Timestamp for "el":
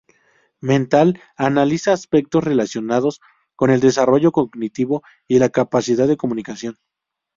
3.69-3.81